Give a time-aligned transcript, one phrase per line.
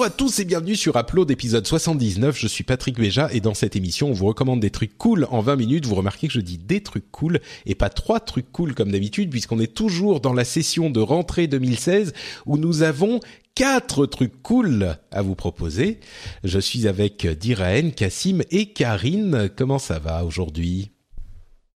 [0.00, 2.34] Bonjour à tous et bienvenue sur Upload épisode 79.
[2.34, 5.42] Je suis Patrick Béja et dans cette émission, on vous recommande des trucs cool en
[5.42, 5.84] 20 minutes.
[5.84, 9.28] Vous remarquez que je dis des trucs cool et pas trois trucs cool comme d'habitude
[9.28, 12.14] puisqu'on est toujours dans la session de rentrée 2016
[12.46, 13.20] où nous avons
[13.54, 16.00] quatre trucs cool à vous proposer.
[16.44, 19.50] Je suis avec Diraen, Cassim et Karine.
[19.54, 20.92] Comment ça va aujourd'hui?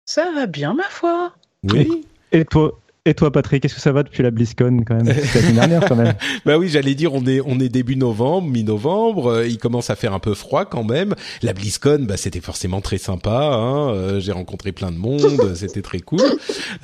[0.06, 1.34] Ça va bien, ma foi.
[1.66, 2.06] Oui.
[2.32, 5.08] Et toi, et toi, Patrick, est-ce que ça va depuis la BlizzCon quand même?
[5.14, 6.14] C'est la semaine dernière quand même.
[6.46, 9.28] bah oui, j'allais dire, on est on est début novembre, mi-novembre.
[9.28, 11.14] euh, il commence à faire un peu froid quand même.
[11.42, 13.52] La BlizzCon, bah c'était forcément très sympa.
[13.54, 16.22] Hein, euh, J'ai rencontré plein de monde, c'était très cool.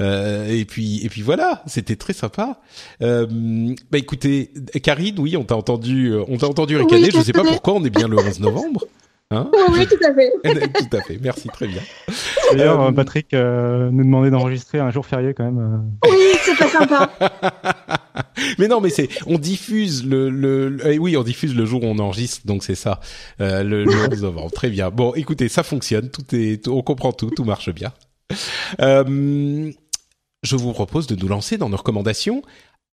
[0.02, 2.59] Euh, et puis et puis voilà, c'était très sympa.
[3.02, 3.25] Euh,
[3.90, 4.52] bah écoutez,
[4.84, 7.12] Karine, oui, on t'a entendu, euh, on t'a entendu Oui, ricaner.
[7.12, 8.84] je je sais pas pourquoi on est bien le 11 novembre.
[9.31, 10.31] Hein Oui, oui, tout à fait.
[10.89, 11.19] Tout à fait.
[11.22, 11.81] Merci, très bien.
[12.52, 15.59] D'ailleurs, Euh, Patrick euh, nous demandait d'enregistrer un jour férié quand même.
[16.05, 16.09] euh.
[16.09, 17.11] Oui, c'est pas sympa.
[18.57, 21.83] mais non, mais c'est on diffuse le, le, le- eh oui, on diffuse le jour
[21.83, 23.00] où on enregistre, donc c'est ça,
[23.39, 24.52] euh, le, le 11 novembre.
[24.52, 24.89] Très bien.
[24.89, 27.94] Bon, écoutez, ça fonctionne, tout est, tout- on comprend tout, tout marche bien.
[28.81, 29.72] Euh,
[30.41, 32.41] je vous propose de nous lancer dans nos recommandations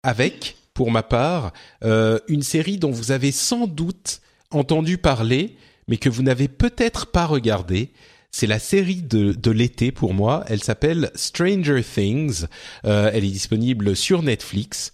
[0.02, 1.52] avec, pour ma part,
[1.84, 4.20] euh, une série dont vous avez sans doute
[4.50, 5.56] entendu parler,
[5.88, 7.92] mais que vous n'avez peut-être pas regardé.
[8.30, 10.44] C'est la série de, de l'été pour moi.
[10.48, 12.46] Elle s'appelle Stranger Things.
[12.84, 14.92] Euh, elle est disponible sur Netflix.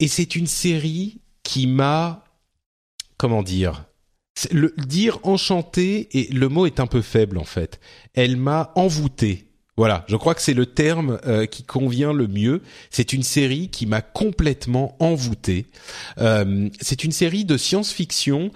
[0.00, 2.24] Et c'est une série qui m'a,
[3.16, 3.84] comment dire,
[4.50, 7.80] le dire enchanté et le mot est un peu faible en fait.
[8.14, 9.46] Elle m'a envoûté.
[9.76, 12.60] Voilà, je crois que c'est le terme euh, qui convient le mieux.
[12.90, 15.66] C'est une série qui m'a complètement envoûté.
[16.18, 18.50] Euh, c'est une série de science-fiction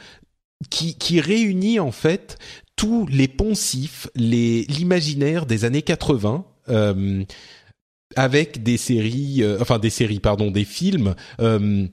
[0.71, 2.39] qui, réunit en fait
[2.77, 6.44] tous les poncifs, les l'imaginaire des années 80.
[6.69, 7.25] euh,
[8.15, 11.87] avec des séries, euh, enfin des séries, pardon, des films, euh,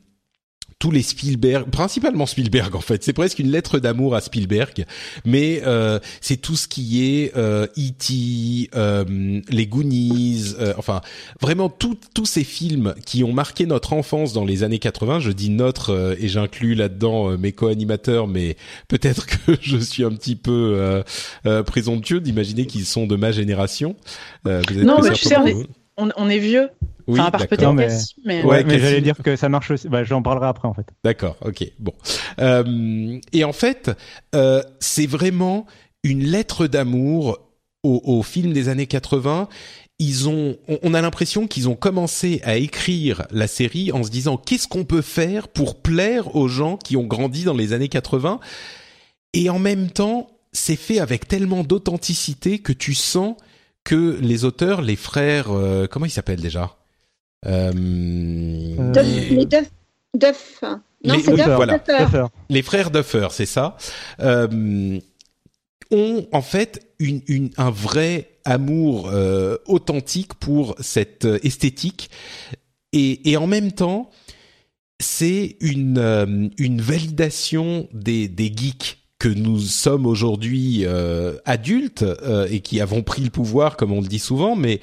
[0.83, 3.05] tous les Spielberg, principalement Spielberg en fait.
[3.05, 4.83] C'est presque une lettre d'amour à Spielberg,
[5.23, 10.99] mais euh, c'est tout ce qui est euh, E.T., euh, les Goonies, euh, enfin
[11.39, 15.21] vraiment tous ces films qui ont marqué notre enfance dans les années 80.
[15.21, 18.57] Je dis notre euh, et j'inclus là-dedans euh, mes co-animateurs, mais
[18.89, 21.01] peut-être que je suis un petit peu euh,
[21.45, 23.95] euh, présomptueux d'imaginer qu'ils sont de ma génération.
[24.47, 25.37] Euh, vous êtes Non, mais tu sais,
[25.97, 26.69] on est vieux.
[27.07, 27.89] Oui, enfin, à part peut-être mais-
[28.23, 28.43] mais...
[28.43, 29.89] Ouais, mais j'allais dire que ça marche aussi.
[29.89, 30.85] Bah, j'en parlerai après en fait.
[31.03, 31.91] D'accord, ok, bon.
[32.39, 33.91] Euh, et en fait,
[34.35, 35.65] euh, c'est vraiment
[36.03, 37.39] une lettre d'amour
[37.83, 39.49] au, au film des années 80.
[39.99, 44.09] Ils ont, on- on a l'impression qu'ils ont commencé à écrire la série en se
[44.09, 47.89] disant qu'est-ce qu'on peut faire pour plaire aux gens qui ont grandi dans les années
[47.89, 48.39] 80.
[49.33, 53.35] Et en même temps, c'est fait avec tellement d'authenticité que tu sens
[53.83, 56.75] que les auteurs, les frères, euh, comment ils s'appellent déjà?
[57.45, 57.71] Euh,
[58.93, 59.69] Duff, les Duff.
[60.15, 60.59] Duff.
[60.63, 61.35] Non, Les- c'est Duff.
[61.37, 61.77] Duffer, voilà.
[61.79, 61.97] Duffer.
[62.05, 62.25] Duffer.
[62.49, 63.75] les frères Duffer, c'est ça,
[64.21, 64.99] euh,
[65.91, 69.11] ont en fait une, une- un vrai amour
[69.67, 72.09] authentique pour cette esthétique
[72.93, 74.09] et, et en même temps
[74.99, 82.59] c'est une une validation des des geeks que nous sommes aujourd'hui euh, adultes euh, et
[82.59, 84.81] qui avons pris le pouvoir comme on le dit souvent mais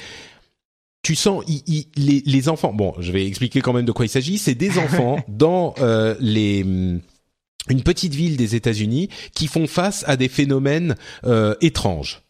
[1.02, 4.38] tu sens les, les enfants bon je vais expliquer quand même de quoi il s'agit
[4.38, 7.00] c'est des enfants dans euh, les hum,
[7.68, 10.96] une petite ville des États-Unis qui font face à des phénomènes
[11.60, 12.22] étranges.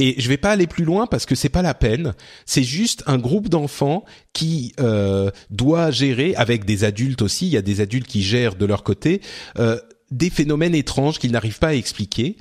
[0.00, 2.14] Et je vais pas aller plus loin parce que c'est pas la peine.
[2.46, 7.46] C'est juste un groupe d'enfants qui euh, doit gérer avec des adultes aussi.
[7.46, 9.20] Il y a des adultes qui gèrent de leur côté
[9.58, 9.78] euh,
[10.10, 12.36] des phénomènes étranges qu'ils n'arrivent pas à expliquer.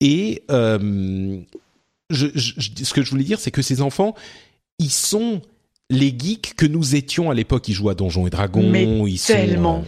[0.00, 1.38] Et euh,
[2.10, 4.14] je, je- je- ce que je voulais dire, c'est que ces enfants,
[4.78, 5.42] ils sont
[5.90, 7.66] les geeks que nous étions à l'époque.
[7.68, 8.68] Ils jouent à Donjons et Dragons.
[8.70, 9.78] Mais ils sont, tellement.
[9.78, 9.82] euh,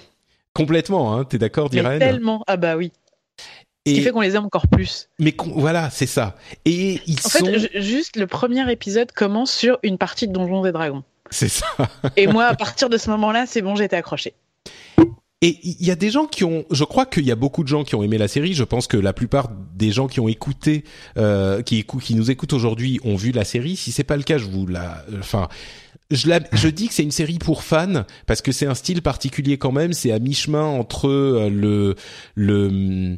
[0.54, 1.16] complètement.
[1.16, 1.98] Hein, T'es d'accord, Diren?
[1.98, 2.42] tellement.
[2.46, 2.90] Ah bah oui.
[3.86, 5.08] Ce qui Et fait qu'on les aime encore plus.
[5.18, 6.36] mais voilà, c'est ça.
[6.66, 10.32] Et ils En sont, fait, ju- juste le premier épisode commence sur une partie de
[10.34, 11.02] Donjons et Dragons.
[11.30, 11.66] c'est ça.
[12.16, 14.34] Et moi, à partir de ce moment-là, c'est bon, j'étais accroché.
[15.42, 17.68] Et il y a des gens qui ont, je crois qu'il y a beaucoup de
[17.68, 18.52] gens qui ont aimé la série.
[18.52, 20.84] Je pense que la plupart des gens qui ont écouté,
[21.16, 23.76] euh, qui écoutent, qui nous écoutent aujourd'hui, ont vu la série.
[23.76, 25.48] Si c'est pas le cas, je vous la, enfin,
[26.10, 29.00] je, la, je dis que c'est une série pour fans parce que c'est un style
[29.00, 29.94] particulier quand même.
[29.94, 31.94] C'est à mi-chemin entre euh, le,
[32.34, 33.16] le,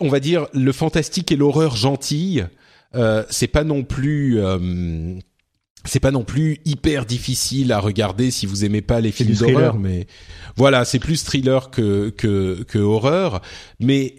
[0.00, 2.44] on va dire le fantastique et l'horreur gentille.
[2.96, 4.40] Euh, c'est pas non plus.
[4.40, 5.14] euh,
[5.86, 9.78] c'est pas non plus hyper difficile à regarder si vous aimez pas les films d'horreur,
[9.78, 10.06] mais
[10.56, 13.40] voilà, c'est plus thriller que que, que horreur,
[13.80, 14.16] mais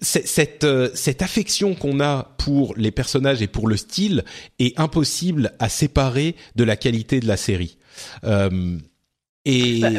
[0.00, 4.24] c'est- cette euh, cette affection qu'on a pour les personnages et pour le style
[4.58, 7.78] est impossible à séparer de la qualité de la série.
[8.24, 8.78] Euh,
[9.44, 9.90] et Bah,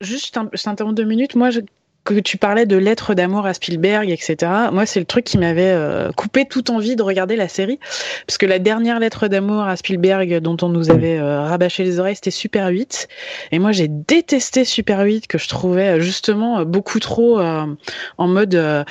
[0.00, 1.36] Juste, je t'interromps deux minutes.
[1.36, 1.60] Moi, je-
[2.04, 4.50] que tu parlais de lettres d'amour à Spielberg, etc.
[4.72, 7.78] Moi, c'est le truc qui m'avait euh, coupé toute envie de regarder la série.
[8.26, 12.00] Parce que la dernière lettre d'amour à Spielberg dont on nous avait euh, rabâché les
[12.00, 13.08] oreilles, c'était Super 8.
[13.52, 18.28] Et moi, j'ai détesté Super 8, que je trouvais euh, justement euh, beaucoup trop en
[18.28, 18.84] mode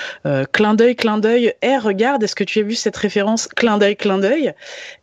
[0.52, 1.54] clin d'œil, clin d'œil.
[1.62, 4.54] Eh, regarde, est-ce que tu as vu cette référence Clin d'œil, clin d'œil?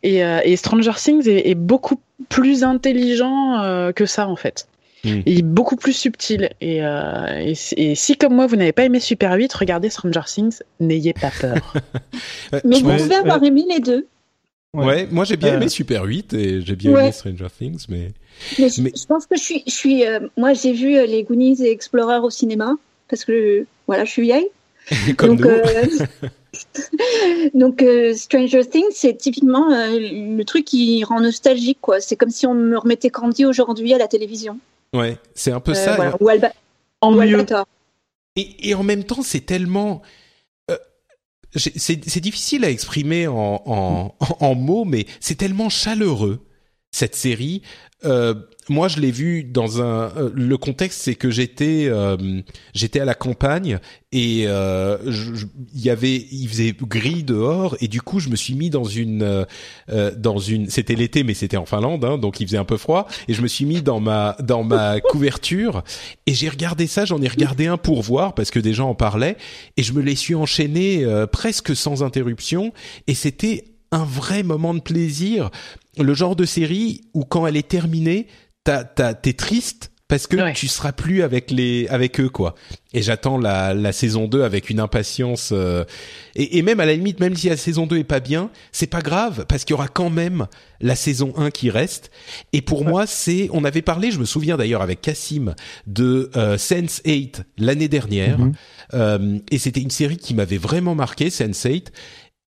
[0.03, 4.67] Et, Stranger Things est, est beaucoup plus intelligent que ça, en fait.
[5.05, 5.21] Mm.
[5.25, 6.49] Il est beaucoup plus subtil.
[6.61, 9.89] Et, euh, et, si- et si, comme moi, vous n'avez pas aimé Super 8, regardez
[9.89, 11.73] Stranger Things, n'ayez pas peur.
[12.53, 14.07] euh, Mais je vous pouvez avoir aimé les deux.
[14.73, 15.07] ouais.
[15.09, 17.03] moi j'ai bien Euh, aimé Super 8 et j'ai bien Ouais.
[17.03, 18.11] aimé Stranger Things, mais
[18.59, 21.05] Mais, je- Mais- je pense que je suis, je suis, euh, moi j'ai vu euh,
[21.05, 22.75] les Goonies et Explorer au cinéma
[23.09, 24.47] parce que voilà, je suis vieille.
[25.17, 25.49] comme donc, nous.
[25.49, 25.85] euh,
[27.53, 31.99] donc euh, Stranger Things, c'est typiquement euh, le truc qui rend nostalgique quoi.
[32.01, 34.57] C'est comme si on me remettait Candy aujourd'hui à la télévision.
[34.93, 35.95] Ouais, c'est un peu Euh, ça.
[35.95, 36.15] voilà.
[36.19, 36.53] Ou, Alba-
[37.01, 37.19] En ou.
[37.19, 37.65] Albator.
[38.35, 40.01] Et, et en même temps, c'est tellement.
[40.71, 40.77] euh,
[41.55, 46.45] c'est c'est difficile à exprimer en, en, en mots, mais c'est tellement chaleureux
[46.91, 47.61] cette série.
[48.05, 48.33] Euh,
[48.69, 50.09] moi, je l'ai vu dans un.
[50.15, 52.41] euh, le contexte, c'est que j'étais euh,
[52.73, 53.79] j'étais à la campagne
[54.13, 54.97] et euh,
[55.73, 58.85] il y avait il faisait gris dehors et du coup, je me suis mis dans
[58.85, 59.43] une euh,
[59.89, 60.69] euh, dans une.
[60.69, 63.41] C'était l'été, mais c'était en Finlande, hein, donc il faisait un peu froid et je
[63.41, 65.83] me suis mis dans ma dans ma couverture
[66.25, 67.03] et j'ai regardé ça.
[67.03, 69.35] J'en ai regardé un pour voir parce que des gens en parlaient
[69.75, 72.71] et je me les suis enchaînés euh, presque sans interruption
[73.07, 75.49] et c'était un vrai moment de plaisir.
[75.99, 78.27] Le genre de série où quand elle est terminée,
[78.63, 80.53] t'as, t'as, t'es triste parce que Ouais.
[80.53, 82.55] tu seras plus avec les avec eux quoi.
[82.93, 85.85] Et j'attends la, la saison 2 avec une impatience euh,
[86.35, 88.87] et, et même à la limite même si la saison 2 est pas bien, c'est
[88.87, 90.47] pas grave parce qu'il y aura quand même
[90.81, 92.09] la saison 1 qui reste
[92.53, 95.53] et pour moi c'est on avait parlé, je me souviens d'ailleurs avec Cassim
[95.85, 98.53] de euh, Sense 8 l'année dernière Mhm.
[98.95, 101.91] euh, et c'était une série qui m'avait vraiment marqué Sense 8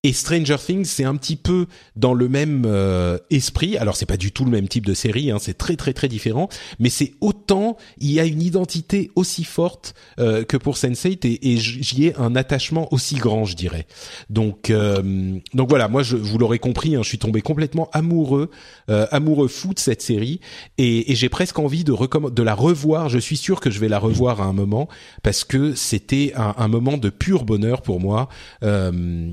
[0.04, 3.76] et Stranger Things, c'est un petit peu dans le même euh, esprit.
[3.76, 6.08] Alors c'est pas du tout le même type de série, hein, c'est très très très
[6.08, 6.48] différent,
[6.80, 11.52] mais c'est autant il y a une identité aussi forte euh, que pour Sense8 et,
[11.52, 13.86] et j'y ai un attachement aussi grand, je dirais.
[14.28, 18.50] Donc euh, donc voilà, moi je vous l'aurez compris, hein, je suis tombé complètement amoureux,
[18.90, 20.40] euh, amoureux fou de cette série
[20.78, 21.92] et, et j'ai presque envie de
[22.30, 23.08] de la revoir.
[23.08, 24.88] Je suis sûr que je vais la revoir à un moment
[25.22, 28.28] parce que c'était un, un moment de pur bonheur pour moi.
[28.64, 29.30] Euh,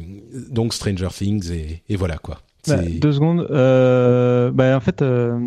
[0.59, 2.39] donc Stranger Things et, et voilà quoi.
[2.68, 3.47] Bah, deux secondes.
[3.51, 5.39] Euh, bah, en fait, euh,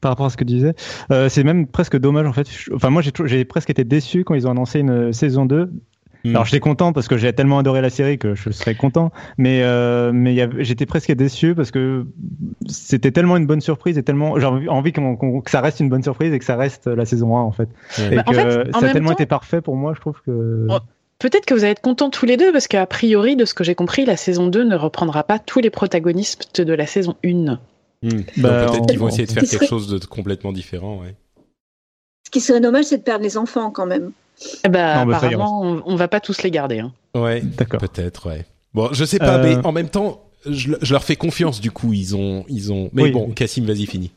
[0.00, 0.74] par rapport à ce que tu disais,
[1.12, 2.26] euh, c'est même presque dommage.
[2.26, 5.70] En fait, enfin, moi, j'ai presque été déçu quand ils ont annoncé une saison 2.
[6.24, 6.30] Hmm.
[6.30, 9.12] Alors, j'étais content parce que j'ai tellement adoré la série que je serais content.
[9.38, 12.04] Mais, euh, mais j'étais presque déçu parce que
[12.66, 15.00] c'était tellement une bonne surprise et tellement j'ai envie, que
[15.50, 17.68] ça reste une bonne surprise et que ça reste la saison 1 en fait.
[17.98, 18.12] Ouais.
[18.12, 20.00] Et Bah, en que fait, en ça a tellement temps- été parfait pour moi, je
[20.00, 20.66] trouve que.
[20.68, 20.78] Oh.
[21.18, 23.64] Peut-être que vous allez être contents tous les deux, parce qu'a priori, de ce que
[23.64, 27.30] j'ai compris, la saison 2 ne reprendra pas tous les protagonistes de la saison 1.
[28.02, 28.08] Hmm.
[28.36, 31.00] Bah, Donc peut-être on- qu'ils vont essayer de faire quelque serait- chose de complètement différent.
[31.00, 31.14] Ouais.
[32.26, 34.12] Ce qui serait dommage, c'est de perdre les enfants quand même.
[34.64, 36.80] Eh ben, Non, bah, apparemment, on, on va pas tous les garder.
[36.80, 36.92] Hein.
[37.14, 37.80] Ouais, D'accord.
[37.80, 38.28] peut-être.
[38.28, 38.44] Ouais.
[38.74, 41.60] Bon, je sais pas, Euh, mais en même temps, je, je leur fais confiance.
[41.62, 42.90] Du coup, ils ont, ils ont.
[42.92, 43.10] Mais Oui.
[43.12, 44.12] bon, Cassim, vas-y, fini.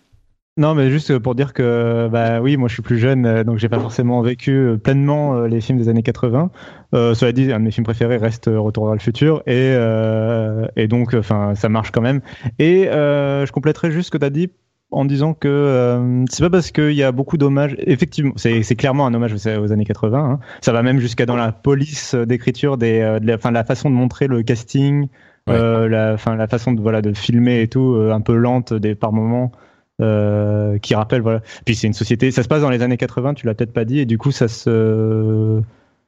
[0.60, 3.60] Non, mais juste pour dire que, bah oui, moi je suis plus jeune, euh, donc
[3.60, 6.52] j'ai pas forcément vécu euh, pleinement euh, les films des années 80.
[6.94, 10.68] Euh, cela dit, un de mes films préférés reste Retour vers le futur, et, euh,
[10.76, 12.20] et donc, enfin, ça marche quand même.
[12.60, 14.52] Et euh, je compléterai juste ce que tu as dit
[14.92, 17.78] en disant que euh, c'est pas parce qu'il y a beaucoup d'hommages.
[17.80, 20.20] Effectivement, c'est c'est clairement un hommage aux, années 80.
[20.20, 20.40] hein.
[20.60, 24.28] Ça va même jusqu'à dans la police d'écriture des, euh, de la, façon de montrer
[24.28, 25.08] le casting,
[25.48, 25.56] Ouais.
[25.56, 29.54] euh, la, façon de voilà de filmer et tout, un peu lente des par moments.
[30.02, 33.34] Euh, qui rappelle voilà puis c'est une société ça se passe dans les années 80
[33.34, 35.62] tu l'as peut-être pas dit et du coup ça se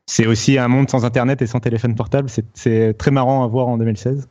[0.06, 2.30] c'est aussi un monde sans internet et sans téléphone portable.
[2.54, 4.28] C'est très marrant à voir en 2016.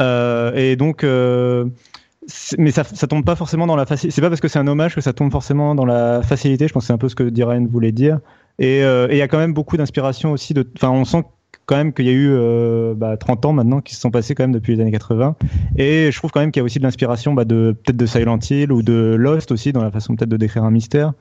[0.00, 1.04] et donc,
[2.58, 4.14] mais ça, ça tombe pas forcément dans la facilité.
[4.14, 6.66] C'est pas parce que c'est un hommage que ça tombe forcément dans la facilité.
[6.66, 8.18] Je pense c'est un peu ce que Diraine voulait dire.
[8.58, 10.54] Et il y a quand même beaucoup d'inspiration aussi.
[10.76, 11.22] Enfin, on sent
[11.66, 14.34] quand même qu'il y a eu euh, bah, 30 ans maintenant qui se sont passés
[14.34, 15.36] quand même depuis les années 80
[15.76, 18.06] et je trouve quand même qu'il y a aussi de l'inspiration bah, de peut-être de
[18.06, 21.12] Silent Hill ou de Lost aussi dans la façon peut-être de décrire un mystère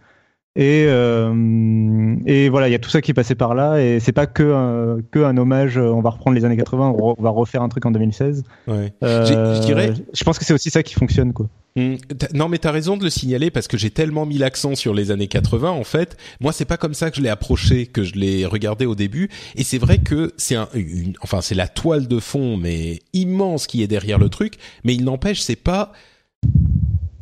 [0.57, 3.99] et, euh, et voilà, il y a tout ça qui est passé par là, et
[3.99, 5.77] c'est pas que un, que un hommage.
[5.77, 8.43] On va reprendre les années 80, on, va refaire un truc en 2016.
[8.67, 8.93] Ouais.
[9.03, 9.93] Euh, je dirais.
[10.13, 11.47] Je pense que c'est aussi ça qui fonctionne, quoi.
[11.77, 11.95] Hmm.
[12.33, 15.11] non, mais t'as raison de le signaler parce que j'ai tellement mis l'accent sur les
[15.11, 15.69] années 80.
[15.69, 18.85] En fait, moi, c'est pas comme ça que je l'ai approché, que je l'ai regardé
[18.85, 19.29] au début.
[19.57, 23.67] Et c'est vrai que c'est un, une, enfin, c'est la toile de fond, mais immense
[23.67, 24.53] qui est derrière le truc.
[24.85, 25.91] Mais il n'empêche, c'est pas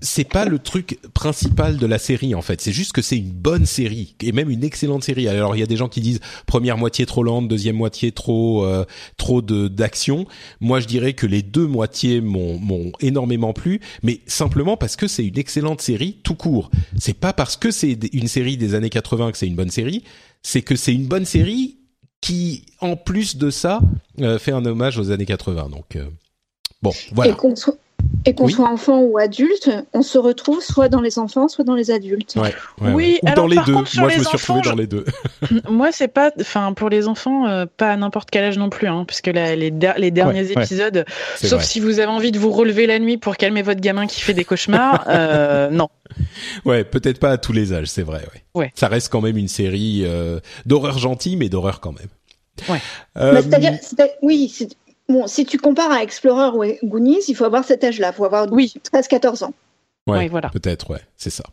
[0.03, 2.61] c'est pas le truc principal de la série en fait.
[2.61, 5.27] C'est juste que c'est une bonne série et même une excellente série.
[5.27, 8.65] Alors il y a des gens qui disent première moitié trop lente, deuxième moitié trop
[8.65, 8.85] euh,
[9.17, 10.27] trop de d'action.
[10.59, 15.07] Moi je dirais que les deux moitiés m'ont m'ont énormément plu, mais simplement parce que
[15.07, 16.69] c'est une excellente série tout court.
[16.99, 20.03] C'est pas parce que c'est une série des années 80 que c'est une bonne série.
[20.41, 21.77] C'est que c'est une bonne série
[22.19, 23.81] qui en plus de ça
[24.19, 25.69] euh, fait un hommage aux années 80.
[25.69, 26.09] Donc euh,
[26.81, 27.35] bon voilà.
[28.59, 32.35] Enfant ou adulte, on se retrouve soit dans les enfants, soit dans les adultes.
[32.35, 33.73] Ouais, oui, ou dans les deux.
[33.73, 35.05] Moi, je me suis retrouvé dans les deux.
[35.69, 38.87] moi, c'est pas, enfin, pour les enfants, euh, pas à n'importe quel âge non plus,
[38.87, 41.05] hein, puisque les, les, derniers épisodes,
[41.35, 44.21] sauf si vous avez envie de vous relever la nuit pour calmer votre gamin qui
[44.21, 45.89] fait des cauchemars, euh, non.
[46.65, 48.21] Ouais, peut-être pas à tous les âges, c'est vrai.
[48.33, 48.61] Ouais.
[48.61, 48.71] ouais.
[48.75, 52.09] Ça reste quand même une série euh, d'horreur gentille, mais d'horreur quand même.
[52.69, 52.79] Ouais.
[53.17, 53.79] Euh, c'est-à-dire,
[54.21, 54.53] oui,
[55.09, 58.11] Bon, si tu compares à Explorer ou Goonies, il faut avoir cet âge-là.
[58.13, 58.73] Il faut avoir oui.
[58.93, 59.53] 13-14 ans.
[60.07, 60.49] Ouais, voilà.
[60.49, 61.43] Peut-être, ouais, c'est ça.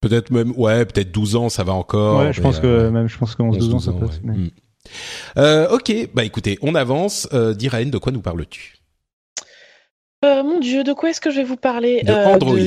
[0.00, 2.20] Peut-être même, ouais, peut-être 12 ans, ça va encore.
[2.20, 4.06] Ouais, je pense que euh, même, je pense que 11, 12 ans, ça peut.
[4.22, 4.48] Hmm.
[5.36, 7.28] Euh, ok, bah écoutez, on avance.
[7.32, 8.76] Euh, Diraine, de quoi nous parles-tu?
[10.24, 12.02] Euh, Mon Dieu, de quoi est-ce que je vais vous parler?
[12.02, 12.58] De Android.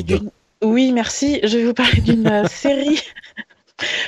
[0.63, 1.39] Oui, merci.
[1.43, 3.01] Je vais vous parler d'une série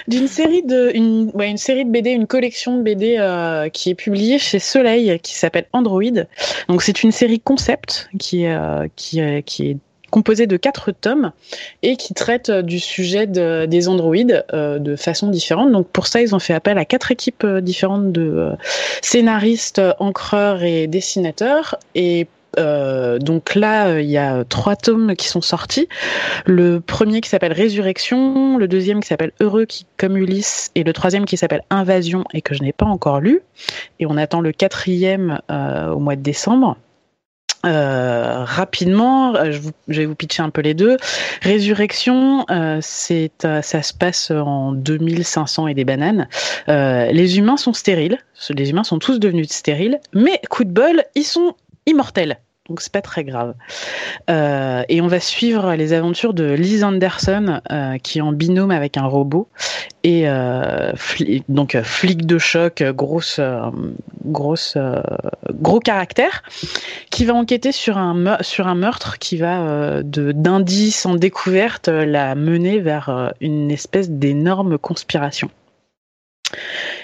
[0.07, 3.95] d'une série de une, une série de BD, une collection de BD euh, qui est
[3.95, 6.03] publiée chez Soleil, qui s'appelle Android.
[6.67, 9.77] Donc c'est une série concept qui euh, qui euh, qui est
[10.11, 11.31] composée de quatre tomes
[11.81, 15.71] et qui traite du sujet de, des androïdes de façon différente.
[15.71, 18.51] Donc pour ça, ils ont fait appel à quatre équipes différentes de
[19.01, 21.79] scénaristes, encreurs et dessinateurs.
[21.95, 22.27] Et
[22.59, 25.87] euh, donc là, euh, il y a trois tomes qui sont sortis.
[26.45, 30.93] Le premier qui s'appelle Résurrection, le deuxième qui s'appelle Heureux qui comme Ulysse, et le
[30.93, 33.41] troisième qui s'appelle Invasion et que je n'ai pas encore lu.
[33.99, 36.77] Et on attend le quatrième euh, au mois de décembre.
[37.65, 40.97] Rapidement, je, vais vous pitcher un peu les deux.
[41.43, 46.27] Résurrection, ça se passe en 2500 et des bananes.
[46.67, 48.17] les humains sont stériles,
[48.49, 52.39] les humains sont tous devenus stériles, mais coup de bol, ils sont immortel.
[52.69, 53.55] Donc c'est pas très grave.
[54.29, 58.71] Euh, et on va suivre les aventures de Liz Anderson, euh, qui est en binôme
[58.71, 59.49] avec un robot.
[60.03, 60.93] Et euh,
[61.49, 63.41] donc flic de choc, grosse,
[64.23, 64.77] grosse,
[65.51, 66.43] gros caractère,
[67.09, 72.33] qui va enquêter sur un sur un meurtre qui va de d'indice en découverte la
[72.35, 75.49] mener vers une espèce d'énorme conspiration.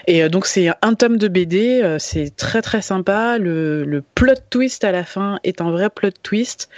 [0.08, 3.38] Et euh, donc c'est un tome de BD, euh, c'est très très sympa.
[3.38, 6.70] Le, plot twist à la fin est un vrai plot twist,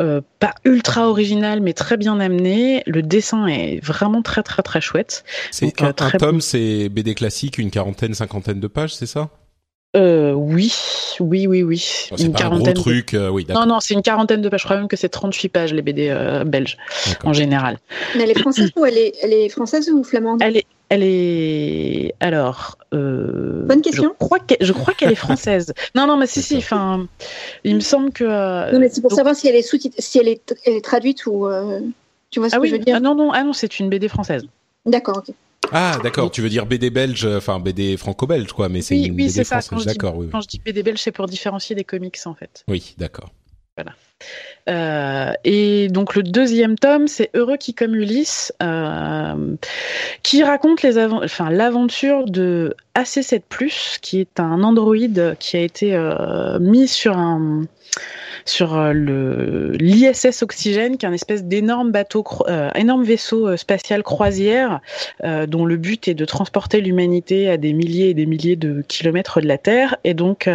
[0.00, 2.82] euh, pas ultra original mais très bien amené.
[2.86, 5.24] Le dessin est vraiment très très très chouette.
[5.50, 9.30] C'est un, tome, c'est BD classique, une quarantaine, cinquantaine de pages, c'est ça?
[9.96, 10.72] Euh, oui,
[11.18, 11.78] oui, oui, oui.
[11.78, 12.68] C'est une quarantaine.
[12.68, 13.46] Un gros truc, oui.
[13.48, 14.60] Non, non, c'est une quarantaine de pages.
[14.60, 16.14] Je crois même que c'est 38 pages les BD
[16.46, 16.76] belges
[17.24, 17.78] en général.
[18.14, 20.42] Mais elle est française ou elle est, elle est française ou flamande?
[20.42, 22.78] Elle est, elle est alors.
[22.94, 24.14] Euh, Bonne question.
[24.60, 25.74] Je crois qu'elle est française.
[25.94, 26.56] non, non, mais si, si.
[26.56, 27.06] Enfin,
[27.64, 28.24] il me semble que.
[28.24, 30.84] Euh, non, mais c'est pour savoir si elle est sous si elle est, elle est
[30.84, 31.46] traduite ou.
[31.46, 31.80] Euh,
[32.30, 32.96] tu vois ce ah que je veux dire?
[32.96, 34.46] Ah non, non, ah non, c'est une BD française.
[34.86, 35.34] D'accord, ok.
[35.72, 36.30] Ah, d'accord.
[36.30, 39.84] Tu veux dire BD belge, enfin BD franco-belge, quoi, mais c'est une BD française.
[39.84, 40.28] D'accord, oui.
[40.30, 42.64] Quand je dis BD belge, c'est pour différencier des comics, en fait.
[42.68, 43.30] Oui, d'accord.
[44.68, 49.54] Euh, et donc le deuxième tome, c'est Heureux qui comme Ulysse, euh,
[50.22, 57.16] qui raconte l'aventure de AC7+, qui est un androïde qui a été euh, mis sur
[57.16, 57.62] un
[58.48, 62.24] sur le l'ISS Oxygène, qui est un espèce d'énorme bateau,
[62.74, 64.80] énorme vaisseau spatial croisière,
[65.22, 69.40] dont le but est de transporter l'humanité à des milliers et des milliers de kilomètres
[69.40, 69.96] de la Terre.
[70.04, 70.48] Et donc,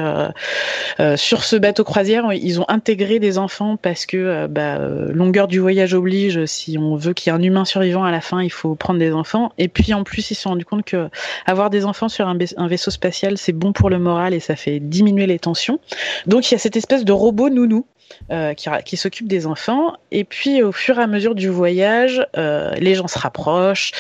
[1.15, 5.93] sur ce bateau croisière, ils ont intégré des enfants parce que bah, longueur du voyage
[5.93, 6.45] oblige.
[6.45, 9.00] Si on veut qu'il y ait un humain survivant à la fin, il faut prendre
[9.00, 9.51] des enfants.
[9.57, 11.09] Et puis en plus, ils se sont rendus compte que
[11.45, 14.79] avoir des enfants sur un, vaisseau spatial, c'est bon pour le moral et ça fait
[14.79, 15.79] diminuer les tensions.
[16.27, 17.82] Donc il y a cette espèce de robot nounou
[18.31, 19.95] euh, qui, s'occupe des enfants.
[20.12, 23.91] Et puis, au fur et à mesure du voyage, euh, les gens se rapprochent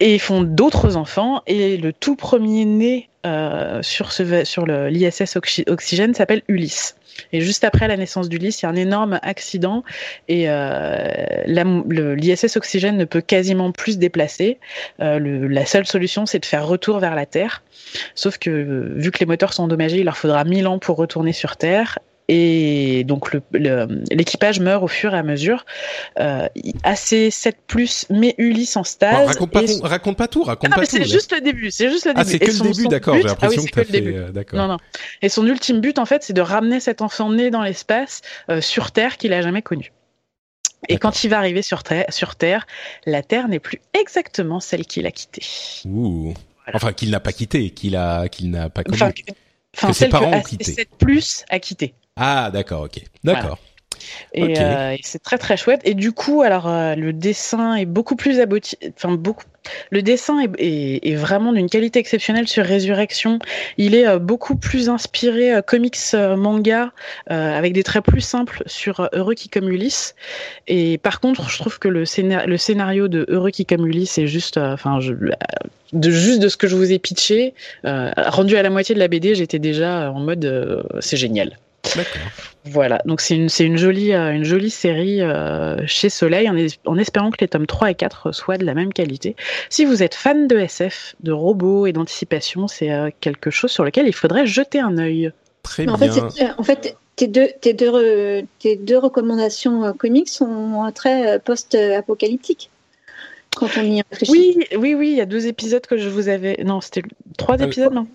[0.00, 1.42] et font d'autres enfants.
[1.46, 6.96] Et le tout premier né euh, sur, sur l'ISS Oxygène s'appelle Ulysse.
[7.32, 9.82] Et juste après la naissance d'Ulysse, il y a un énorme accident
[10.28, 10.46] et
[11.46, 14.58] l'ISS Oxygène ne peut quasiment plus se déplacer.
[14.98, 17.62] La seule solution, c'est de faire retour vers la Terre.
[18.14, 21.32] Sauf que vu que les moteurs sont endommagés, il leur faudra 1000 ans pour retourner
[21.32, 21.98] sur Terre.
[22.30, 25.64] Et donc l'équipage meurt au fur et à mesure.
[26.20, 26.46] Euh,
[26.84, 29.28] AC7 plus met Ulysse en stage.
[29.28, 32.04] raconte, pas, raconte, pas, tout, raconte ah, pas mais C'est juste le début, c'est juste
[32.04, 32.38] le ah, début.
[32.42, 33.16] Ah, c'est que le début, d'accord.
[33.16, 34.58] J'ai l'impression ah, que, que le euh, d'accord.
[34.58, 34.76] Non, non.
[35.22, 38.20] Et son ultime but, en fait, c'est de ramener cet enfant né dans l'espace
[38.50, 39.92] euh, sur Terre qu'il a jamais connu.
[40.88, 42.66] Et quand il va arriver sur, sur Terre,
[43.06, 45.44] la Terre n'est plus exactement celle qu'il a quittée.
[45.86, 46.34] Ouh.
[46.72, 48.96] Enfin, qu'il n'a pas quittée, qu'il a, qu'il n'a pas connu.
[48.96, 49.12] Enfin,
[49.86, 50.72] que ses celle parents que ont quitté.
[50.72, 51.94] AC7 plus a quitté.
[52.16, 53.00] Ah, d'accord, ok.
[53.24, 53.58] D'accord.
[54.34, 55.80] Et, euh, et c'est très très chouette.
[55.84, 58.76] Et du coup, alors euh, le dessin est beaucoup plus abouti.
[58.96, 59.44] Enfin beaucoup.
[59.90, 63.38] Le dessin est, est, est vraiment d'une qualité exceptionnelle sur Résurrection.
[63.76, 65.96] Il est euh, beaucoup plus inspiré comics
[66.36, 66.92] manga
[67.26, 70.14] avec des traits plus simples sur Heureux qui comme Ulysse.
[70.66, 74.18] Et par contre, je trouve que le, scénar- le scénario de Heureux qui comme Ulysse
[74.18, 75.12] est juste, enfin, je-
[75.92, 79.00] de juste de ce que je vous ai pitché, euh, rendu à la moitié de
[79.00, 81.58] la BD, j'étais déjà en mode euh, c'est génial.
[82.64, 86.56] Voilà, donc c'est une, c'est une, jolie, euh, une jolie série euh, chez Soleil, en,
[86.56, 89.36] es- en espérant que les tomes 3 et 4 soient de la même qualité.
[89.70, 93.84] Si vous êtes fan de SF, de robots et d'anticipation, c'est euh, quelque chose sur
[93.84, 95.32] lequel il faudrait jeter un œil.
[95.62, 96.12] Très Mais en bien.
[96.30, 101.36] fait, en fait, tes deux, tes deux, re- tes deux recommandations euh, comics sont très
[101.36, 102.70] euh, post-apocalyptiques
[103.56, 104.30] quand on y réfléchit.
[104.32, 106.62] Oui, oui, oui, il y a deux épisodes que je vous avais.
[106.64, 107.02] Non, c'était
[107.38, 108.06] trois Euh, épisodes, non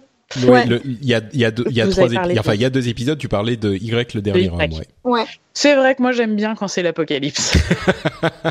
[0.47, 0.65] Ouais.
[0.83, 2.37] il y a, il y a deux, y a trois épisodes.
[2.39, 3.17] Enfin, il y a deux épisodes.
[3.19, 4.49] Tu parlais de Y le dernier Y.
[4.49, 4.59] homme.
[4.59, 4.87] Ouais.
[5.03, 5.25] Ouais.
[5.53, 7.55] C'est vrai que moi j'aime bien quand c'est l'apocalypse.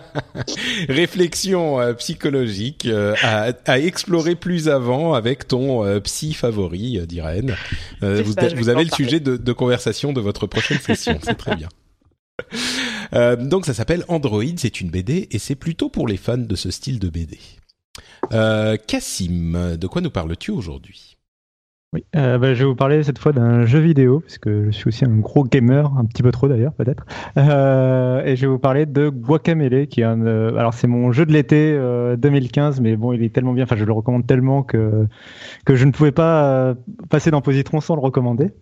[0.89, 7.07] Réflexion euh, psychologique euh, à, à explorer plus avant avec ton euh, psy favori, euh,
[7.07, 7.57] d'Irène.
[8.03, 8.91] Euh, vous, ça, avez le parler.
[8.95, 11.19] sujet de, de conversation de votre prochaine session.
[11.23, 11.69] C'est très bien.
[13.15, 16.57] Euh, donc ça s'appelle Android, c'est une BD et c'est plutôt pour les fans de
[16.57, 17.39] ce style de BD.
[18.33, 21.12] Euh, Cassim, de quoi nous parles-tu aujourd'hui?
[21.95, 24.71] Oui, euh, bah, je vais vous parler cette fois d'un jeu vidéo, parce que je
[24.71, 27.05] suis aussi un gros gamer, un petit peu trop d'ailleurs peut-être.
[27.37, 30.25] Euh, et je vais vous parler de Guacamele, qui est un.
[30.25, 33.65] euh, alors c'est mon jeu de l'été euh, 2015, mais bon, il est tellement bien,
[33.65, 35.07] enfin je le recommande tellement que
[35.67, 36.75] que je ne pouvais pas euh,
[37.11, 38.53] passer dans Positron sans le recommander.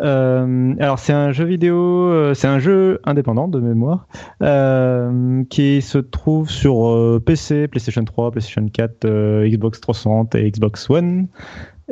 [0.00, 4.06] Euh, alors c'est un jeu vidéo, euh, c'est un jeu indépendant de mémoire
[4.42, 10.50] euh, qui se trouve sur euh, PC, PlayStation 3, PlayStation 4, euh, Xbox 360 et
[10.50, 11.28] Xbox One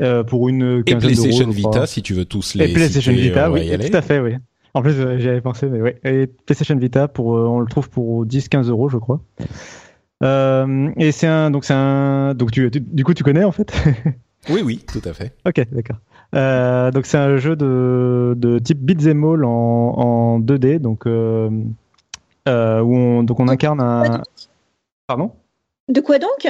[0.00, 1.72] euh, pour une Et quinzaine PlayStation d'euros, je crois.
[1.72, 3.96] Vita, si tu veux tous les Et PlayStation citer, Vita, on va oui, y tout
[3.96, 4.34] à fait, oui.
[4.74, 5.90] En plus, euh, j'y avais pensé, mais oui.
[6.04, 9.20] Et PlayStation Vita, pour, euh, on le trouve pour 10-15 euros, je crois.
[10.22, 13.52] Euh, et c'est un, donc c'est un, donc tu, tu- du coup, tu connais en
[13.52, 13.72] fait.
[14.48, 15.34] Oui, oui, tout à fait.
[15.44, 15.96] ok, d'accord.
[16.36, 21.50] Euh, donc c'est un jeu de, de type beat'em all en, en 2D, donc euh,
[22.48, 24.22] euh, où on, donc on incarne un.
[25.08, 25.32] Pardon?
[25.88, 26.46] De quoi donc?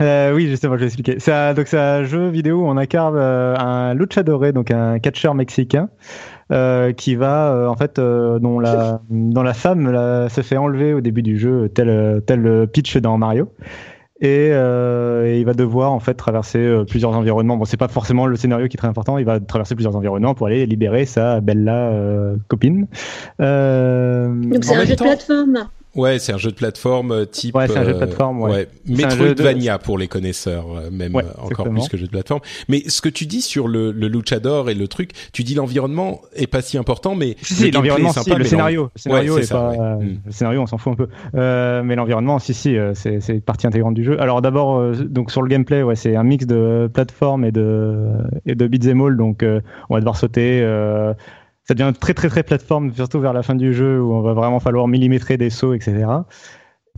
[0.00, 1.16] Euh, oui, justement, je vais expliquer.
[1.18, 5.00] C'est un, donc c'est un jeu vidéo où on incarne euh, un luchador, donc un
[5.00, 5.88] catcheur mexicain,
[6.52, 10.56] euh, qui va euh, en fait, euh, dont la dont la femme là, se fait
[10.56, 13.52] enlever au début du jeu, tel tel pitch dans Mario.
[14.20, 17.56] Et, euh, et il va devoir en fait traverser plusieurs environnements.
[17.56, 19.18] Bon, c'est pas forcément le scénario qui est très important.
[19.18, 22.86] Il va traverser plusieurs environnements pour aller libérer sa bella euh, copine.
[23.40, 25.68] Euh, Donc c'est un jeu de plateforme.
[25.94, 27.56] Ouais, c'est un jeu de plateforme euh, type.
[27.56, 28.50] Ouais, c'est un jeu de euh, plateforme, ouais.
[28.50, 31.80] Un jeu de- Metroidvania pour les connaisseurs, euh, même Ouais, encore exactement.
[31.80, 32.40] plus que jeu de plateforme.
[32.68, 36.20] Mais ce que tu dis sur le, le luchador et le truc, tu dis l'environnement
[36.36, 38.90] est pas si important, mais Si, si, l'environnement, si, le scénario.
[38.94, 39.78] Le scénario c'est est ça, pas, ouais.
[39.80, 40.18] euh, Mm.
[40.26, 41.08] le scénario, on s'en fout un peu.
[41.34, 44.20] Euh, mais l'environnement, si, si, euh, c'est, c'est partie intégrante du jeu.
[44.20, 48.08] Alors d'abord, euh, donc sur le gameplay, ouais, c'est un mix de plateforme et de
[48.46, 49.16] et de beat'em all.
[49.16, 50.60] Donc euh, on va devoir sauter.
[51.70, 54.22] Euh, ça devient très très très plateforme, surtout vers la fin du jeu où on
[54.22, 56.06] va vraiment falloir millimétrer des sauts, etc.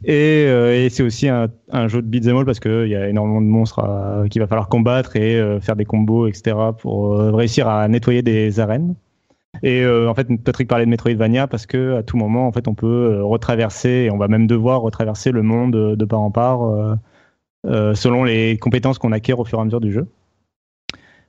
[0.05, 1.51] Et, euh, et c'est aussi un,
[1.89, 4.69] jeu de beat'em all parce qu'il y a énormément de monstres à- qu'il va falloir
[4.69, 6.57] combattre et euh, faire des combos, etc.
[6.79, 8.95] pour euh, réussir à nettoyer des arènes.
[9.63, 12.75] Et en fait, Patrick parlait de Metroidvania parce que à tout moment, en fait, on
[12.75, 16.61] peut retraverser et on va même devoir retraverser le monde de part en part
[17.67, 20.07] selon les compétences qu'on acquiert au fur et à mesure du jeu.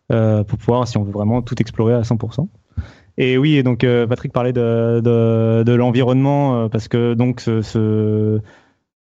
[0.08, 2.48] pour pouvoir, si on veut vraiment tout explorer à 100%.
[3.18, 8.40] Et oui, et donc Patrick parlait de, de, de l'environnement parce que donc ce, ce,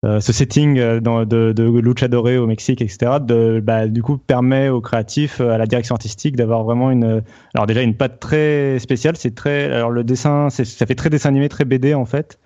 [0.06, 4.18] euh, ce setting euh, dans, de, de luchadore au Mexique, etc., de, bah, du coup
[4.18, 7.24] permet aux créatifs, euh, à la direction artistique, d'avoir vraiment une,
[7.56, 9.15] alors déjà une patte très spéciale.
[9.18, 12.39] C'est très, alors le dessin, ça fait très dessin animé, très BD en fait,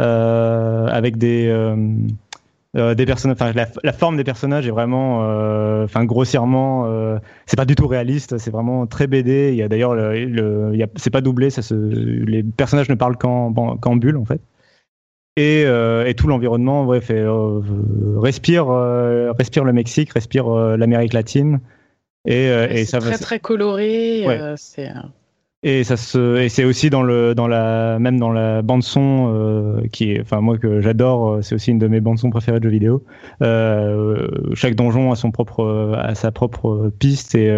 [0.00, 1.76] euh, avec des euh,
[2.74, 5.18] des personnages, enfin la, la, forme des personnages est vraiment,
[5.84, 9.50] enfin grossièrement, euh, c'est pas du tout réaliste, c'est vraiment très BD.
[9.52, 13.18] Il y a d'ailleurs, le, le c'est pas doublé, ça se, les personnages ne parlent
[13.18, 14.40] qu'en bulle en fait.
[15.36, 17.62] Et, euh, et tout l'environnement bref euh,
[18.18, 21.60] respire euh, respire le Mexique respire l'Amérique latine.
[22.26, 24.90] Et, et ça très très coloré c'est
[25.62, 29.80] et ça se et c'est aussi dans le dans la même dans la bande son
[29.92, 32.64] qui est enfin moi que j'adore c'est aussi une de mes bandes son préférées de
[32.64, 33.04] jeux vidéo
[34.54, 37.48] chaque donjon a son propre a sa propre piste et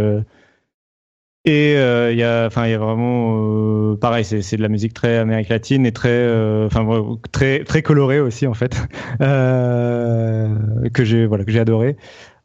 [1.47, 4.69] et euh, il y a, enfin, il y a vraiment, euh, pareil, c'est de la
[4.69, 8.81] musique très Amérique latine et très, euh, enfin, très très colorée aussi en fait,
[9.21, 11.97] que j'ai voilà que j'ai adoré.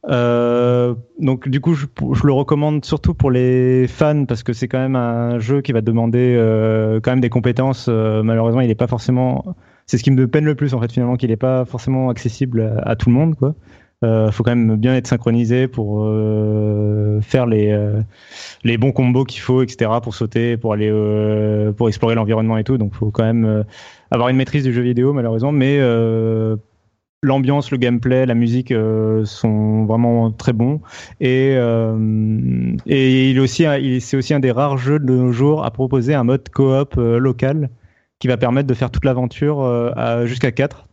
[0.08, 1.86] Donc du coup, je,
[2.24, 5.82] le recommande surtout pour les fans parce que c'est quand même un jeu qui va
[5.82, 6.36] demander
[7.04, 7.88] quand même des compétences.
[7.88, 9.56] malheureusement, il n'est pas forcément.
[9.88, 12.82] C'est ce qui me peine le plus en fait finalement, qu'il n'est pas forcément accessible
[12.84, 13.56] à, tout le monde quoi.
[14.06, 18.02] Euh, faut quand même bien être synchronisé pour euh, faire les euh,
[18.64, 19.92] les bons combos qu'il faut, etc.
[20.02, 22.78] Pour sauter, pour aller euh, pour explorer l'environnement et tout.
[22.78, 23.64] Donc, faut quand même euh,
[24.12, 25.52] avoir une maîtrise du jeu vidéo, malheureusement.
[25.52, 25.80] Mais
[27.23, 28.73] l'ambiance, le gameplay, la musique
[29.25, 30.82] sont vraiment très bons.
[31.19, 31.55] Et
[32.86, 33.65] et il aussi
[33.99, 37.69] c'est aussi un des rares jeux de nos jours à proposer un mode coop local
[38.19, 39.93] qui va permettre de faire toute l'aventure
[40.25, 40.89] jusqu'à 4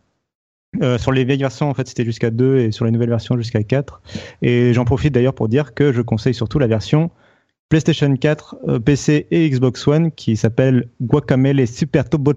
[0.81, 3.37] euh, sur les vieilles versions, en fait, c'était jusqu'à 2 et sur les nouvelles versions
[3.37, 4.01] jusqu'à 4.
[4.41, 7.09] Et j'en profite d'ailleurs pour dire que je conseille surtout la version
[7.69, 12.33] PlayStation 4, euh, PC et Xbox One qui s'appelle Guacamele Super Turbo,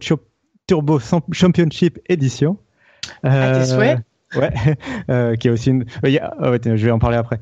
[0.66, 1.00] Turbo
[1.32, 2.56] Championship Edition.
[3.24, 3.96] Euh,
[4.36, 4.50] Ouais,
[5.10, 5.84] euh, qui est aussi une.
[6.04, 7.40] Oh, je vais en parler après.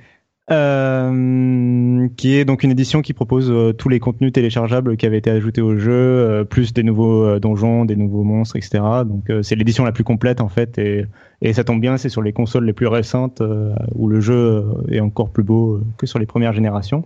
[0.51, 5.19] Euh, qui est donc une édition qui propose euh, tous les contenus téléchargeables qui avaient
[5.19, 8.83] été ajoutés au jeu, euh, plus des nouveaux donjons, des nouveaux monstres, etc.
[9.05, 11.05] Donc c'est l'édition la plus complète en fait, et,
[11.43, 13.43] et ça tombe bien, c'est sur les consoles les plus récentes
[13.95, 17.05] où le jeu est encore plus beau que sur les premières générations.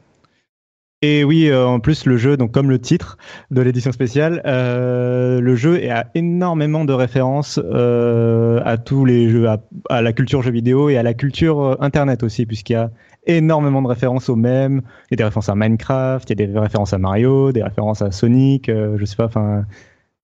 [1.05, 3.19] Et oui, en plus le jeu, donc comme le titre
[3.51, 9.49] de l'édition spéciale, le jeu a énormément de références à tous les jeux,
[9.91, 12.91] à, la culture jeux vidéo et à la culture internet aussi, puisqu'il y a
[13.27, 14.83] énormément de références au même.
[15.11, 17.63] Il y a des références à Minecraft, il y a des références à Mario, des
[17.63, 19.65] références à Sonic, euh, je sais pas, enfin.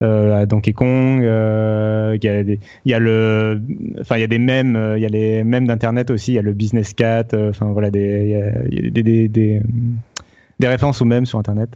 [0.01, 3.61] Euh, à Donkey Kong, euh, il y a des, il y a le,
[3.99, 6.35] enfin il y a des mèmes, euh, il y a les mèmes d'internet aussi, il
[6.35, 9.61] y a le Business Cat, euh, enfin voilà des, il y a des, des, des,
[10.59, 11.69] des, références aux mêmes sur internet.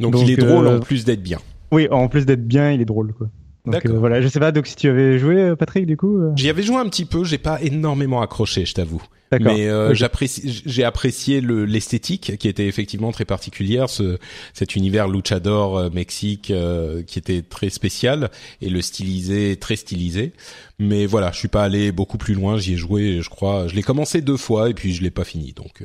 [0.00, 1.38] Donc, Donc il est drôle en plus d'être bien.
[1.72, 3.28] Oui, en plus d'être bien, il est drôle quoi.
[3.64, 6.20] Donc euh, voilà, je sais pas donc si tu avais joué Patrick du coup.
[6.36, 9.02] J'y avais joué un petit peu, j'ai pas énormément accroché, je t'avoue.
[9.32, 14.18] Mais euh, j'apprécie, j'ai apprécié l'esthétique qui était effectivement très particulière, ce,
[14.54, 18.30] cet univers luchador euh, Mexique euh, qui était très spécial
[18.60, 20.32] et le stylisé très stylisé.
[20.78, 22.58] Mais voilà, je suis pas allé beaucoup plus loin.
[22.58, 23.66] J'y ai joué, je crois.
[23.66, 25.52] Je l'ai commencé deux fois et puis je l'ai pas fini.
[25.52, 25.82] Donc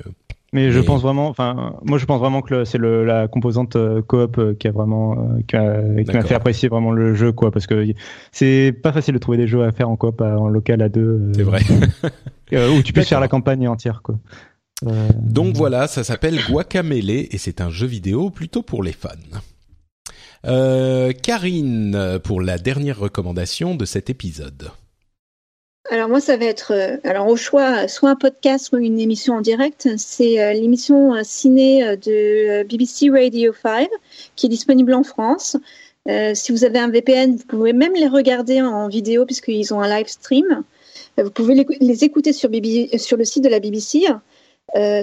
[0.54, 4.38] mais je pense vraiment, enfin, moi je pense vraiment que c'est la composante euh, coop
[4.38, 7.88] euh, qui a vraiment, euh, qui m'a fait apprécier vraiment le jeu, quoi, parce que
[8.34, 11.32] c'est pas facile de trouver des jeux à faire en coop, en local à deux.
[11.34, 11.62] C'est vrai.
[12.52, 14.16] où tu puisses faire la campagne entière, quoi.
[15.16, 19.10] Donc voilà, ça s'appelle Guacamele et c'est un jeu vidéo plutôt pour les fans.
[21.22, 24.72] Karine, pour la dernière recommandation de cet épisode.
[25.89, 29.36] Alors moi, ça va être euh, alors au choix soit un podcast, soit une émission
[29.36, 29.89] en direct.
[29.98, 33.89] C'est euh, l'émission euh, ciné de BBC Radio 5
[34.36, 35.58] qui est disponible en France.
[36.34, 39.89] si vous avez un VPN, vous pouvez même les regarder en vidéo puisqu'ils ont un
[39.89, 40.63] live stream.
[41.17, 42.50] vous pouvez les, écouter sur,
[42.98, 44.08] sur, le site de la BBC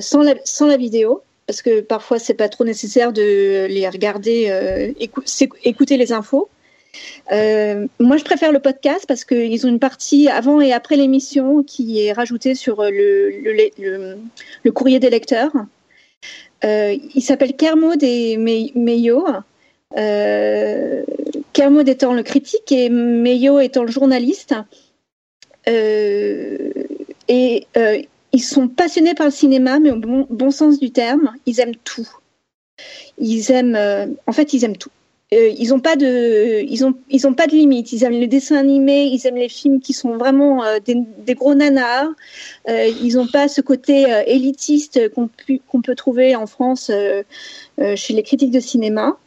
[0.00, 4.94] sans, la, sans la vidéo parce que parfois c'est pas trop nécessaire de les regarder,
[5.64, 6.48] écouter les infos.
[7.32, 11.62] Euh, moi, je préfère le podcast parce qu'ils ont une partie avant et après l'émission
[11.62, 13.30] qui est rajoutée sur le,
[14.64, 15.52] le, courrier des lecteurs.
[16.64, 19.26] Euh, il s'appelle Kermode et Meyo.
[19.96, 21.04] Euh,
[21.52, 24.54] Kermode étant le critique et Meyo étant le journaliste.
[25.68, 26.70] Euh,
[27.28, 27.66] et
[28.32, 31.76] ils sont passionnés par le cinéma, mais au bon, bon sens du terme, ils aiment
[31.76, 32.08] tout.
[33.18, 34.90] Ils aiment, en fait, ils aiment tout.
[35.30, 37.92] Ils n'ont pas de, ils ont, ils ont pas de limite.
[37.92, 42.08] Ils aiment les dessins animés, ils aiment les films qui sont vraiment des, gros nanars.
[42.66, 45.28] ils n'ont pas ce côté élitiste qu'on,
[45.82, 46.90] peut trouver en France
[47.78, 49.18] chez les critiques de cinéma.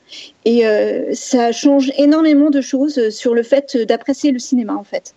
[0.44, 0.64] Et
[1.14, 5.14] ça change énormément de choses sur le fait d'apprécier le cinéma, en fait.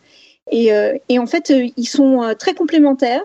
[0.51, 0.71] Et,
[1.09, 3.25] et en fait, ils sont très complémentaires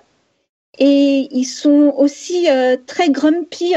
[0.80, 3.74] et ils sont aussi euh, très grumpy.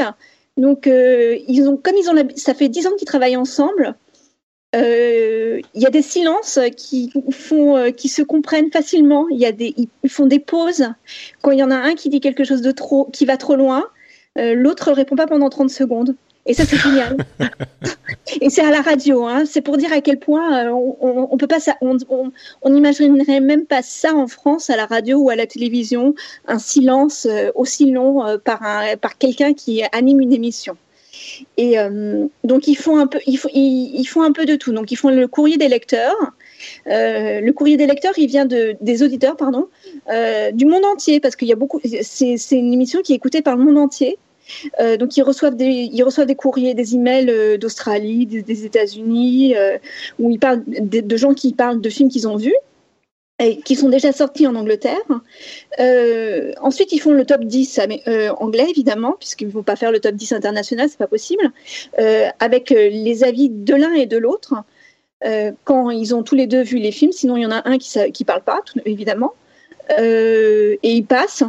[0.57, 3.95] Donc, euh, ils ont, comme ils ont, ça fait dix ans qu'ils travaillent ensemble.
[4.75, 9.27] Euh, il y a des silences qui font, qui se comprennent facilement.
[9.29, 10.85] Il y a des, ils font des pauses.
[11.41, 13.55] Quand il y en a un qui dit quelque chose de trop, qui va trop
[13.55, 13.85] loin,
[14.35, 16.15] l'autre répond pas pendant 30 secondes.
[16.45, 17.17] Et ça, c'est génial.
[18.41, 19.23] et c'est à la radio.
[19.25, 19.43] Hein.
[19.45, 21.97] C'est pour dire à quel point euh, on, on, peut pas ça, on,
[22.61, 26.15] on, n'imaginerait même pas ça en France à la radio ou à la télévision,
[26.47, 30.75] un silence euh, aussi long euh, par un, par quelqu'un qui anime une émission.
[31.57, 31.75] Et
[32.43, 34.73] donc ils font un peu, ils, font, ils, font un peu de tout.
[34.73, 36.15] Donc ils font le courrier des lecteurs.
[36.85, 39.69] le courrier des lecteurs, il vient de, des auditeurs, pardon,
[40.53, 41.79] du monde entier, parce qu'il y a beaucoup.
[42.01, 44.17] C'est une émission qui est écoutée par le monde entier.
[44.79, 49.55] Euh, donc ils reçoivent des ils reçoivent des courriers, des emails euh, d'Australie, des, États-Unis,
[49.55, 49.77] euh,
[50.19, 52.55] où ils parlent de, gens qui parlent de films qu'ils ont vus
[53.39, 55.01] et qui sont déjà sortis en Angleterre.
[56.61, 57.81] ensuite, ils font le top 10
[58.37, 61.51] anglais, évidemment, puisqu'ils ne vont pas faire le top 10 international, c'est pas possible,
[62.39, 64.53] avec les avis de l'un et de l'autre,
[65.63, 67.79] quand ils ont tous les deux vu les films, sinon il y en a un
[67.79, 69.33] qui ne parle pas, évidemment,
[69.97, 71.43] et ils passent.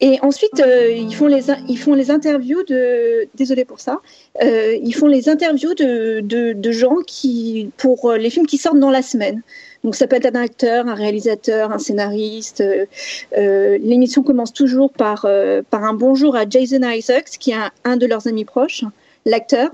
[0.00, 3.28] Et ensuite, euh, ils, font les, ils font les interviews de.
[3.34, 4.00] Désolé pour ça.
[4.42, 7.70] Euh, ils font les interviews de, de, de, gens qui.
[7.76, 9.42] pour les films qui sortent dans la semaine.
[9.84, 12.60] Donc, ça peut être un acteur, un réalisateur, un scénariste.
[12.60, 15.28] Euh, L'émission commence toujours par,
[15.70, 18.84] par un bonjour à Jason Isaacs, qui est un de leurs amis proches,
[19.26, 19.70] l'acteur,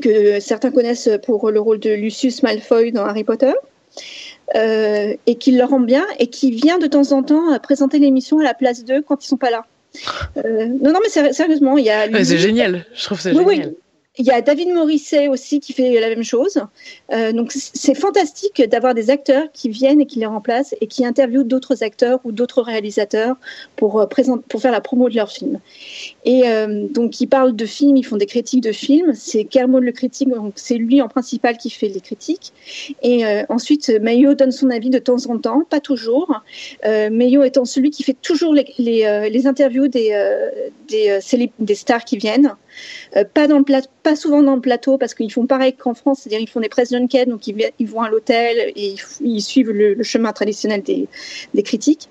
[0.00, 3.52] que certains connaissent pour le rôle de Lucius Malfoy dans Harry Potter.
[4.56, 7.98] Euh, et qui leur rend bien et qui vient de temps en temps euh, présenter
[7.98, 9.66] l'émission à la place d'eux quand ils sont pas là.
[10.38, 12.06] Euh, non, non, mais sérieusement, il y a.
[12.24, 12.86] c'est génial.
[12.94, 13.74] Je trouve ça génial.
[14.20, 16.60] Il y a David Morisset aussi qui fait la même chose.
[17.12, 21.06] Euh, donc c'est fantastique d'avoir des acteurs qui viennent et qui les remplacent et qui
[21.06, 23.36] interviewent d'autres acteurs ou d'autres réalisateurs
[23.76, 24.06] pour, euh,
[24.58, 25.60] faire la promo de leur film.
[26.24, 29.12] Et euh, donc ils parlent de films, ils font des critiques de films.
[29.14, 32.52] C'est Kermode le critique, donc c'est lui en principal qui fait les critiques.
[33.02, 36.42] Et ensuite Mayo donne son avis de temps en temps, pas toujours.
[36.84, 41.20] Mayo étant celui qui fait toujours les, interviews des
[41.74, 42.56] stars qui viennent.
[43.16, 46.60] Euh, pas, souvent dans le plateau parce qu'ils font pareil qu'en France, c'est-à-dire ils font
[46.60, 51.08] des press junkets, donc ils, vont à l'hôtel et ils, suivent le, chemin traditionnel des,
[51.62, 52.08] critiques.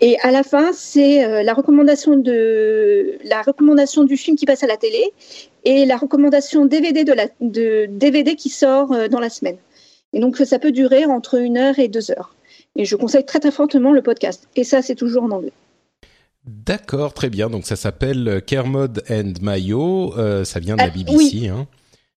[0.00, 5.12] Et à la fin, c'est euh, la recommandation du film qui passe à la télé
[5.64, 9.56] et la recommandation DVD qui sort euh, dans la semaine.
[10.12, 12.34] Et donc ça peut durer entre une heure et deux heures.
[12.76, 14.48] Et je conseille très très fortement le podcast.
[14.56, 15.52] Et ça, c'est toujours en anglais.
[16.46, 17.50] D'accord, très bien.
[17.50, 20.14] Donc ça s'appelle euh, Kermode and Mayo.
[20.16, 21.48] Euh, ça vient de la ah, BBC, oui.
[21.48, 21.66] hein,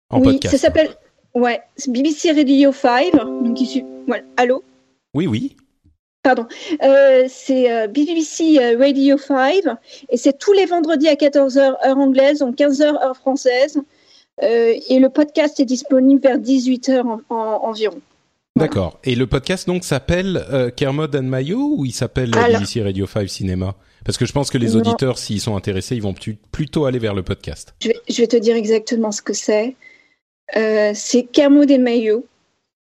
[0.09, 0.55] en oui, podcast.
[0.55, 0.89] ça s'appelle
[1.33, 3.11] ouais BBC Radio 5.
[3.13, 3.57] Donc
[4.07, 4.23] voilà.
[4.37, 4.63] Allô?
[5.13, 5.55] Oui, oui.
[6.23, 6.45] Pardon.
[6.83, 9.55] Euh, c'est euh, BBC Radio 5
[10.09, 13.77] et c'est tous les vendredis à 14h heure anglaise, donc 15h heure française.
[14.41, 17.99] et le podcast est disponible vers 18h environ.
[18.55, 18.99] D'accord.
[19.03, 23.75] Et le podcast donc s'appelle Kermode and Mayo ou il s'appelle BBC Radio 5 Cinéma?
[24.05, 26.15] Parce que je pense que les auditeurs, s'ils sont intéressés, ils vont
[26.51, 27.73] plutôt aller vers le podcast.
[27.81, 29.75] Je vais, te dire exactement ce que c'est.
[30.55, 32.25] Euh, c'est Kermode et Mayo.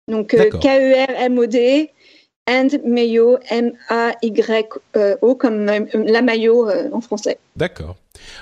[0.06, 1.90] Donc euh, K-E-R-M-O-D
[2.48, 7.38] and Mayo, M-A-Y-O, comme euh, la maillot en français.
[7.56, 7.96] D'accord.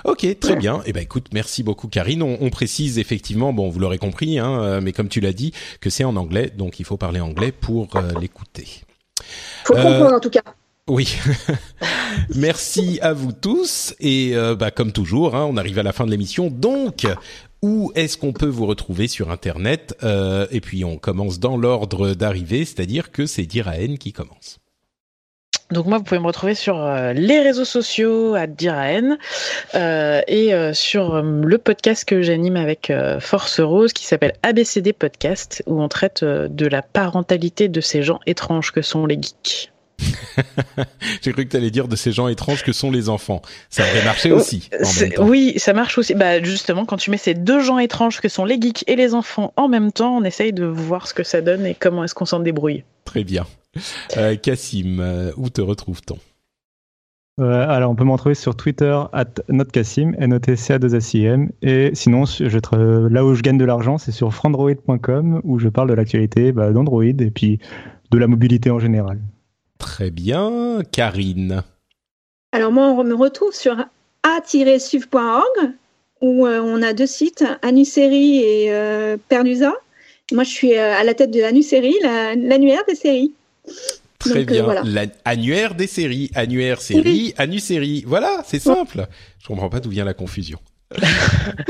[0.05, 0.81] Ok, très bien.
[0.85, 2.23] Eh ben, écoute, merci beaucoup, Karine.
[2.23, 6.03] On, précise effectivement, bon, vous l'aurez compris, hein, mais comme tu l'as dit, que c'est
[6.03, 7.87] en anglais, donc il faut parler anglais pour
[8.19, 8.83] l'écouter.
[9.65, 10.41] Faut comprendre en tout cas.
[10.87, 11.17] Oui.
[12.35, 13.93] Merci à vous tous.
[13.99, 16.49] Et euh, bah, comme toujours, hein, on arrive à la fin de l'émission.
[16.49, 17.05] Donc,
[17.61, 22.13] où est-ce qu'on peut vous retrouver sur Internet euh, Et puis, on commence dans l'ordre
[22.13, 24.59] d'arrivée, c'est-à-dire que c'est Diraen qui commence.
[25.69, 29.17] Donc moi, vous pouvez me retrouver sur euh, les réseaux sociaux à Diraen
[29.73, 35.89] et sur le podcast que j'anime avec Force Rose qui s'appelle ABCD Podcast où on
[35.89, 39.73] traite de la parentalité de ces gens étranges que sont les geeks.
[41.21, 43.41] J'ai cru que tu allais dire de ces gens étranges que sont les enfants.
[43.69, 44.69] Ça aurait marché aussi.
[45.19, 46.13] Oui, ça marche aussi.
[46.13, 49.13] Bah, justement, quand tu mets ces deux gens étranges que sont les geeks et les
[49.13, 52.15] enfants en même temps, on essaye de voir ce que ça donne et comment est-ce
[52.15, 52.83] qu'on s'en débrouille.
[53.05, 53.45] Très bien.
[54.17, 56.17] Euh, Cassim, euh, où te retrouve-t-on?
[57.39, 60.79] Euh, alors, on peut m'en trouver sur Twitter, at notcassim, n o t c a
[60.79, 64.33] 2 a c m Et sinon, je, là où je gagne de l'argent, c'est sur
[64.33, 67.59] frandroid.com, où je parle de l'actualité bah, d'Android et puis
[68.09, 69.19] de la mobilité en général.
[69.77, 70.81] Très bien.
[70.91, 71.63] Karine
[72.51, 73.77] Alors, moi, on me retrouve sur
[74.23, 75.71] a-suv.org,
[76.21, 79.73] où euh, on a deux sites, Anusérie et euh, Pernusa.
[80.31, 83.33] Moi, je suis à la tête de Anusérie, l'annuaire des séries.
[84.19, 84.83] Très bien.
[85.25, 87.59] L'annuaire des séries, annuaire série, oui.
[87.59, 88.03] série.
[88.05, 89.07] Voilà, c'est simple.
[89.39, 90.59] Je comprends pas d'où vient la confusion.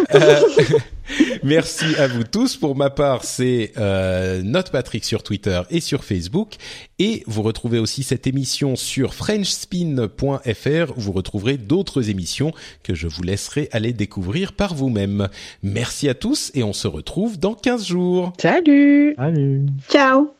[1.43, 2.57] Merci à vous tous.
[2.57, 6.55] Pour ma part, c'est euh, Note Patrick sur Twitter et sur Facebook.
[6.99, 12.51] Et vous retrouvez aussi cette émission sur FrenchSpin.fr où vous retrouverez d'autres émissions
[12.83, 15.27] que je vous laisserai aller découvrir par vous-même.
[15.63, 18.33] Merci à tous et on se retrouve dans 15 jours.
[18.39, 20.31] Salut Salut Ciao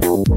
[0.00, 0.28] Don't,